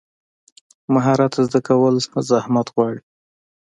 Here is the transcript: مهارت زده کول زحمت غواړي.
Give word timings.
مهارت 0.93 1.33
زده 1.45 1.59
کول 1.67 1.95
زحمت 2.29 2.67
غواړي. 2.75 2.99